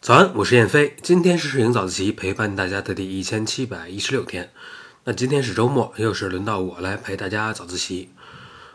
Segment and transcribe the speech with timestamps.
[0.00, 4.52] 早安，我是燕飞，今天是摄影早自习陪伴大家的第一千七百一十六天。
[5.02, 8.10] 那今天是周末，又是轮到我来陪大家早自习。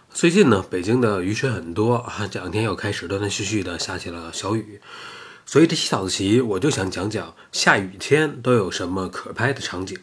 [0.10, 4.82] 最近呢，北京的雨水很多啊，这两天又开始断断续续的下起了小雨，
[5.46, 9.98] 所以这期早自习我就想讲讲下雨天都有什么可拍的场景。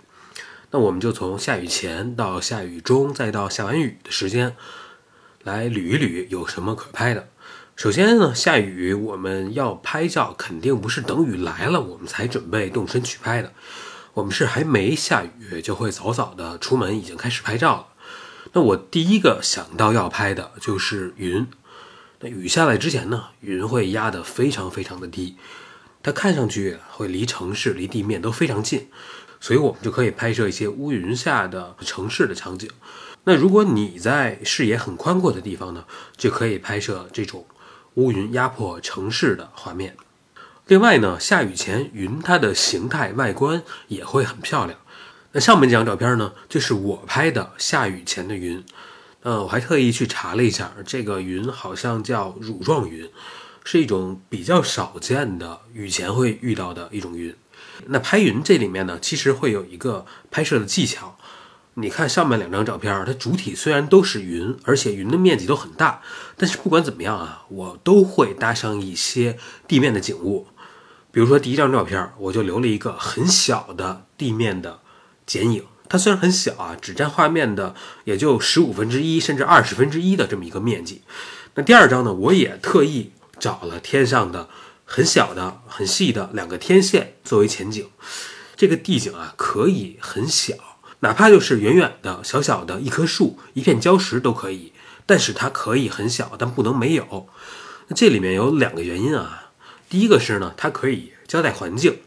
[0.70, 4.56] 那我们就从下雨前到下雨中，再到下完雨的时间，
[5.42, 7.28] 来捋一捋有什么可拍的。
[7.78, 13.52] 首先呢，下雨我们要拍照，肯定不是等雨来了我们才准备动身去拍的。
[14.14, 17.86] 我们是还没下雨，就会早早的出门，已经开始拍照了。
[18.52, 21.46] 那我第一个想到要拍的就是云。
[22.18, 25.36] 那雨下来之前呢，云会压得非常非常的低，
[26.02, 28.88] 它看上去会离城市、离地面都非常近，
[29.38, 32.68] 所以我们就可以拍摄一些乌云下的城市的场景。
[33.22, 35.84] 那如果你在视野很宽阔的地方呢，
[36.16, 37.46] 就可以拍摄这种。
[37.98, 39.96] 乌云压迫城市的画面。
[40.68, 44.78] 另外呢，下雨前云它的形态外观也会很漂亮。
[45.32, 48.64] 那上面这张照片呢，就是我拍的下雨前的云。
[49.24, 53.10] 嗯，我还特意去查了一下，这个云好像叫乳状云，
[53.64, 57.34] 是一种比较少见的雨前会遇到的一种云。
[57.86, 61.17] 那拍云这里面呢，其实会有一个拍摄的技巧。
[61.80, 66.02] 你看上面两张照片，它主体虽然都是云，而且云的面积都很大，
[66.36, 70.48] 但是不管怎么样啊，我都会搭上一些地面的景物。
[71.12, 74.80] 比如说第一张照片，我就留了一个很小的地面的
[75.24, 81.02] 剪影，它虽然很小啊，只占画面的也就十五分之一甚至二十分之一的这么一个面积。
[81.54, 84.48] 那第二张呢，我也特意找了天上的
[84.84, 87.88] 很小的、很细的两个天线作为前景，
[88.56, 90.54] 这个地景啊可以很小。
[91.00, 94.72] 哪怕就是远远的、小小的一棵树、一片礁石都可以，
[95.06, 97.28] 但是它可以很小，但不能没有。
[97.86, 99.50] 那这里面有两个原因啊。
[99.88, 101.98] 第一个是呢，它可以交代环境，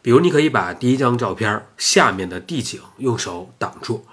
[0.00, 4.06] 比如你可以把第一张照片下面的地景用手挡住，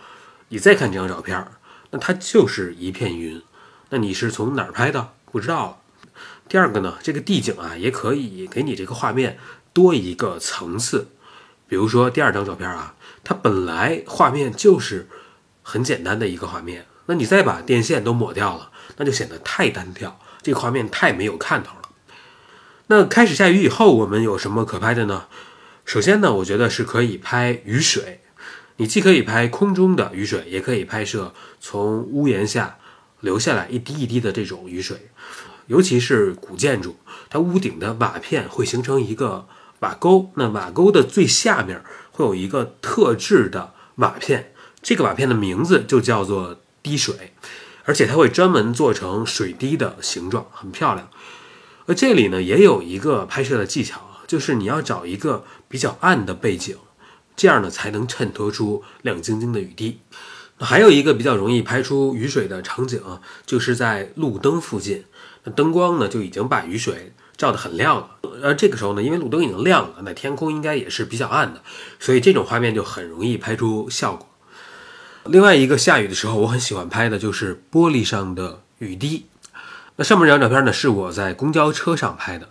[0.50, 1.48] 你再看这张照片，
[1.92, 3.42] 那它就是一片云。
[3.92, 5.14] 那你是从哪儿拍的？
[5.32, 5.82] 不知道。
[6.48, 9.38] 第二个呢，这个地景啊，也可以给你这个画面
[9.72, 11.08] 多一个层次。
[11.70, 12.96] 比如说第二张照片啊。
[13.22, 15.08] 它本来画面就是
[15.62, 21.90] 很简单的一个画面，那你再把电线都抹掉了，那就显得太单调，这个画面太没有看头了。
[22.88, 25.26] 那开始下雨以后，我们有什么可拍的呢？
[25.86, 28.22] 首先呢，我觉得是可以拍雨水，
[28.78, 32.80] 你既可以拍空中的雨水，也可以拍摄从屋檐下
[33.20, 35.12] 流下来一滴一滴的这种雨水，
[35.68, 36.96] 尤其是古建筑，
[37.30, 39.48] 它屋顶的瓦片会形成一个
[39.80, 41.84] 瓦沟，那瓦沟的最下面。
[42.12, 44.52] 会有一个特制的瓦片，
[44.82, 47.32] 这个瓦片的名字就叫做滴水，
[47.86, 51.10] 而且它会专门做成水滴的形状，很漂亮。
[51.86, 56.76] 而这里呢也有一个拍摄的技巧，就是你要找一个比较暗的背景，
[57.38, 60.02] 这样呢才能衬托出亮晶晶的雨滴。
[60.60, 63.02] 还有一个比较容易拍出雨水的场景，
[63.46, 65.06] 就是在路灯附近，
[65.46, 67.14] 那灯光呢就已经把雨水。
[67.40, 68.10] 照得很亮了，
[68.44, 71.62] 而这个时候呢，因为路灯已经亮了，那天空应该也是比较暗的，
[71.98, 74.28] 所以这种画面就很容易拍出效果。
[75.24, 79.28] 另外一个下雨的时候，我很喜欢拍的就是玻璃上的雨滴。
[79.96, 82.50] 那上面这张照片呢，是我在公交车上拍的。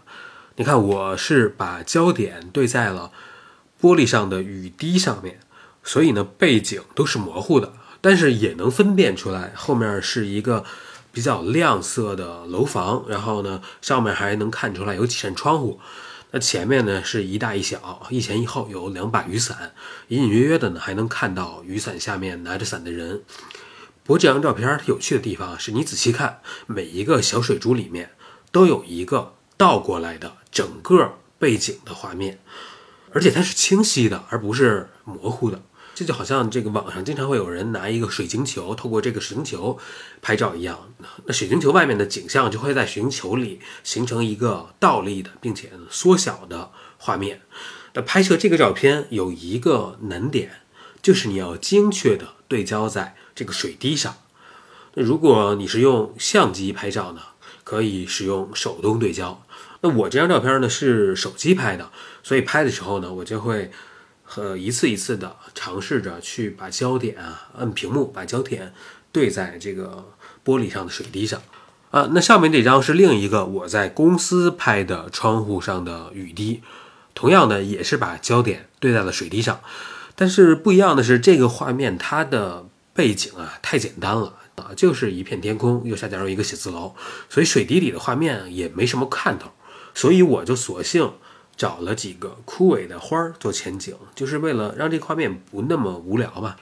[0.56, 3.12] 你看，我是把焦点对在了
[3.78, 5.38] 玻璃上的雨滴上面，
[5.84, 10.64] 所以呢，背景都是模糊的，但是也能分辨出来后面是一个。
[11.12, 15.80] 比较亮色的楼房，然后呢，上面还能看出来有几扇窗户。
[16.30, 19.72] 那前面呢是一大一小，一前一后有两把雨伞，
[20.08, 23.22] 隐隐约约的呢还能看到雨伞下面拿着伞的人。
[24.04, 28.10] 不过这张照片它有趣的地方是你仔细看，每一个小水珠里面
[28.52, 32.38] 都有一个倒过来的整个背景的画面，
[33.12, 35.62] 而且它是清晰的，而不是模糊的。
[35.98, 39.76] 这就好像这个网上经常会有人拿一个水晶球，透过这个水晶球
[40.22, 40.94] 拍照一样。
[41.24, 47.40] 那水晶球外面的景象就会在水晶球里形成一个倒立的并且缩小的画面。
[47.94, 50.60] 那拍摄这个照片有一个难点，
[51.02, 54.18] 就是你要精确的对焦在这个水滴上。
[54.94, 57.20] 那如果你是用相机拍照呢，
[57.64, 59.42] 可以使用手动对焦。
[59.80, 61.90] 那我这张照片呢是手机拍的，
[62.22, 63.72] 所以拍的时候呢，我就会。
[64.30, 68.74] 和一次一次的尝试着去把焦点啊，按屏幕把焦点
[69.10, 70.12] 对在这个
[70.44, 71.40] 玻璃上的水滴上
[71.90, 72.10] 啊。
[72.12, 76.60] 那上面这张是另一个我在公司拍的窗户上的雨滴，
[77.14, 79.60] 同样的也是把焦点对在了水滴上，
[80.14, 86.94] 但是不一样的是这个画面它的背景啊太简单了，啊，就是一片天空，右下角有一个写字楼，
[87.30, 89.50] 所以水滴里的画面也没什么看头，
[89.94, 91.14] 所以我就索性
[91.58, 96.56] 找了几个枯萎的花儿做前景，就是为了让这画面不那么无聊嘛。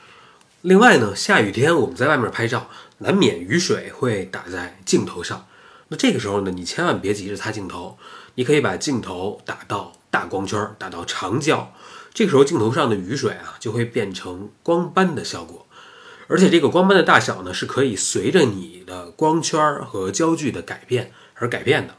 [0.62, 5.46] 另外呢，下雨天我们在外面拍照，难免雨水会打在镜头上。
[5.88, 7.98] 那这个时候呢，你千万别急着擦镜头，
[8.36, 11.72] 你可以把镜头打到大光圈，打到长焦。
[12.14, 15.66] 这个时候镜头上的雨水啊，就会变成光斑的效果。
[16.26, 21.94] 而且这个光斑的大小呢，是可以随着你的光圈和焦距的改变而改变的。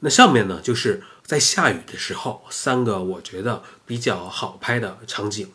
[0.00, 5.48] 那上面呢，就是在下雨的时候，三个我觉得比较好拍的场景。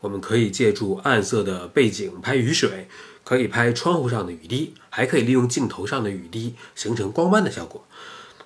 [0.00, 2.86] 我们可以借助暗色的背景拍雨水，
[3.24, 7.86] 可以拍窗户上的雨滴，还可以利用镜头上的雨滴形成光斑的效果。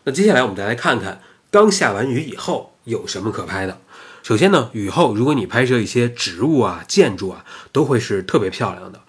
[0.04, 3.80] 那接下来我们再来看看刚下完雨以后有什么可拍的。
[4.22, 9.02] 首先呢，雨后如果你拍摄一些植物啊、建筑啊，都会是特别漂亮的。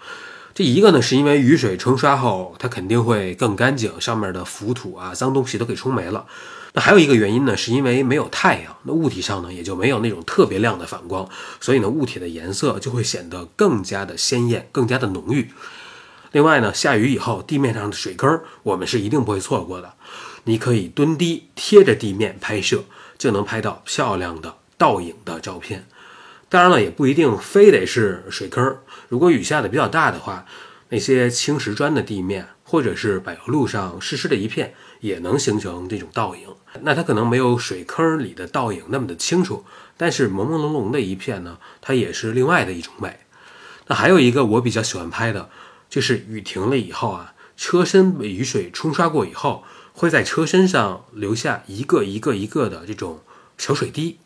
[0.57, 6.25] 这一个呢，是因为雨水冲刷后，它肯定会更干净，上面的浮土啊、脏东西都给冲没了。
[6.74, 11.30] 那还有一个原因呢，是因为没有太阳，那物体上呢也就没有那种特别亮的反光，
[11.62, 15.51] 所以呢物体的颜色就会显得更加的鲜艳，更加的浓郁。
[16.31, 19.94] 另外呢，下雨以后地面上的水坑，我们是一定不会错过的。
[20.45, 22.83] 你可以蹲低贴着地面拍摄，
[23.19, 25.86] 就能拍到漂亮的倒影的照片。
[26.49, 28.77] 当然了，也不一定非得是水坑，
[29.09, 30.45] 如果雨下的比较大的话，
[30.89, 34.73] 那些青石砖的地面，或者是柏油路上湿湿的一片。
[34.99, 36.47] 也能形成这种倒影，
[36.81, 39.63] 那它可能没有水坑里的倒影那么的清楚，
[39.95, 43.19] 但是朦朦胧胧的一片呢，它也是另外的一种美。
[43.85, 45.51] 那还有一个我比较喜欢拍的，
[45.88, 49.63] 就是雨停了以后啊，车身被雨水冲刷过以后，
[49.94, 53.19] 会在车身上留下一个一个一个的这种
[53.59, 54.17] 小水滴，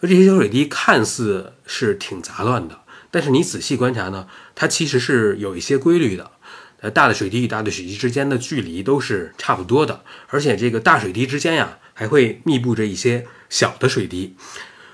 [0.00, 2.80] 而这些小水滴看似是挺杂乱的，
[3.10, 6.30] 但是你仔细观察呢，它其实是有一些规律的。
[6.80, 14.34] 呃，大的水滴与大的水滴之间的距离都是差不多的，而且这个大水滴之间呀，还会密布着一些小的水滴。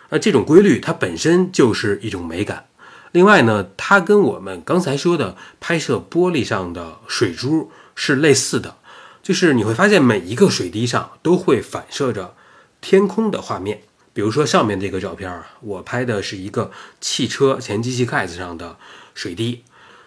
[0.08, 2.66] 呃，这种规律它本身就是一种美感。
[3.12, 8.78] 另外呢，它跟我们刚才说的拍摄玻璃上的水珠是类似的，
[9.22, 12.34] 就是你会发现每一个水滴上都会反射着
[12.80, 13.82] 天空的画面。
[14.16, 16.72] 比如说上面这个照片啊，我拍的是一个
[17.02, 18.78] 汽车前机器盖子上的
[19.14, 19.62] 水滴。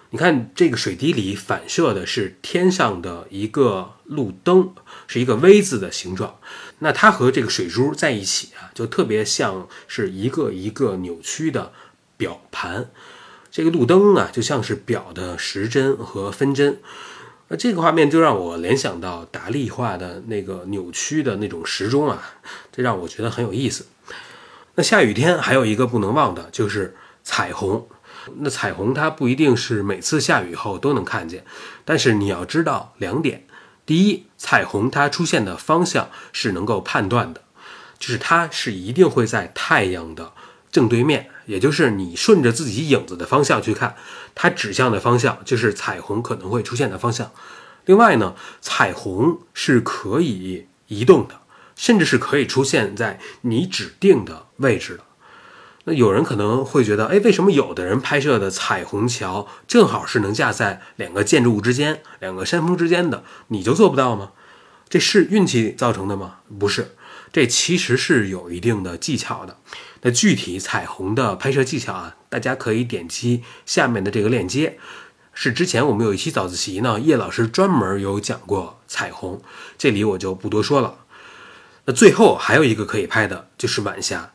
[0.10, 4.74] 你看这个水滴里反射的是天上的一个路灯，
[5.06, 6.40] 是一个 V 字的形状。
[6.80, 11.72] 那它和这个水珠在一起啊，就特别像是一个一个扭曲的
[12.18, 12.90] 表盘。
[13.52, 16.80] 这个路灯啊，就像是表的时针和分针。
[17.50, 22.20] 那这个画面就让我联想到达利画的那个扭曲的那种时钟啊，
[22.72, 23.86] 这让我觉得很有意思。
[24.75, 27.88] 那下雨天还有一个不能忘的就是彩虹。
[28.42, 31.44] 那彩虹它不一定是每次下雨后都能看见，
[31.83, 33.48] 但是你要知道两点：
[33.86, 37.42] 第一，彩虹它出现的方向是能够判断的，
[37.98, 40.33] 就是它是一定会在太阳的
[40.72, 43.95] 正对面，也就是你顺着自己影子的方向去看，
[44.36, 47.31] 它指向的方向就是彩虹可能会出现的方向。
[47.86, 51.39] 另外呢，彩虹是可以移动的，
[51.80, 55.04] 甚至是可以出现在你指定的位置的。
[55.86, 64.34] 那有人可能会觉得，哎，为什么有的人拍摄的彩虹桥正好是能架在两个建筑物之间、两个山峰之间的，你就做不到吗？
[64.90, 66.40] 这是运气造成的吗？
[66.60, 66.96] 不是，
[67.31, 69.56] 这其实是有一定的技巧的。
[70.01, 74.77] 那具体彩虹的拍摄技巧啊，大家可以点击下面的这个链接，
[75.34, 79.42] 是之前我们有一期早自习呢，叶老师专门有讲过彩虹，
[79.77, 80.96] 这里我就不多说了。
[81.89, 84.31] 那最后还有一个可以拍的就是晚霞。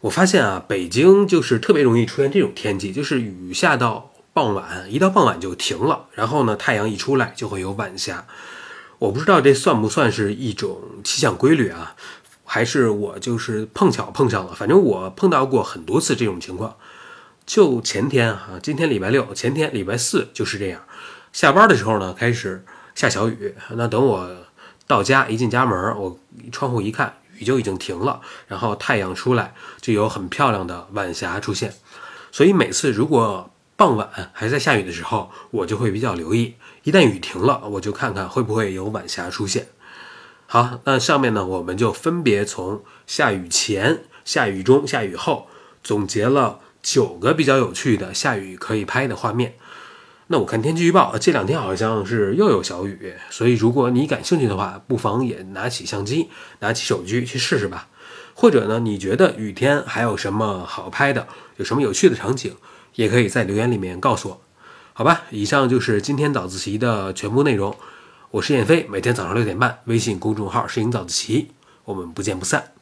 [0.00, 8.26] 我发现啊，北京就是特别容易出现这种天气，就是雨下到傍晚，一到傍晚就停了，然后呢，太阳一出来就会有晚霞。
[8.98, 11.94] 我不知道这算不算是一种气象规律啊，
[12.44, 14.52] 还是我就是碰巧碰上了。
[14.52, 16.74] 反正我碰到过很多次这种情况。
[17.46, 20.80] 就前天啊，今天礼拜六，前天礼拜四就是这样。
[21.32, 22.64] 下班的时候呢，开始
[22.96, 24.28] 下小雨，那等我
[24.86, 26.18] 到家一进家门，我
[26.50, 27.18] 窗户一看。
[27.38, 31.74] 雨就已经停了，然后太阳出来，就有很漂亮的晚霞出现。
[32.30, 36.54] 所以每次如果傍晚还在下雨的时候，我就会比较留意。
[36.84, 39.66] 一旦雨停了，我就看看会不会有晚霞出现。
[40.46, 45.48] 好，那上面呢，我们就分别从下雨前、下雨中、下雨后
[45.82, 49.54] 总结了九个比较有趣的下雨可以拍的画面。
[50.28, 57.88] 那我看天气预报，这两天好像是又有小雨，所以如果你感兴趣的话，不妨也拿起相机，拿起手机去试试吧。
[58.34, 62.54] 或者呢，你觉得雨天还有什么好拍的，有什么有趣的场景，
[62.94, 64.40] 也可以在留言里面告诉我。
[64.94, 67.76] 好吧，以上就是今天早自习的全部内容。
[68.30, 71.48] 我是燕飞，每天早上六点半，微信公众号“摄影早自习”，
[71.84, 72.72] 我们不见不散。